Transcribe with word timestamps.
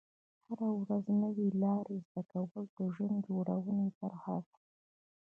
هره 0.47 0.69
ورځ 0.79 1.05
نوې 1.23 1.47
لارې 1.63 1.97
زده 2.07 2.23
کول 2.31 2.63
د 2.77 2.79
ژوند 2.95 3.17
جوړونې 3.27 3.87
برخه 3.99 4.35
ده. 4.45 4.55